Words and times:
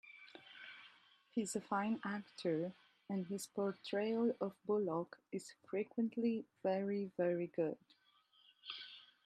He's 1.29 1.55
a 1.55 1.61
fine 1.61 1.99
actor, 2.03 2.73
and 3.07 3.27
his 3.27 3.45
portrayal 3.45 4.35
of 4.41 4.55
Bullock 4.65 5.19
is 5.31 5.53
frequently 5.69 6.47
very, 6.63 7.11
very 7.19 7.51
good. 7.55 7.77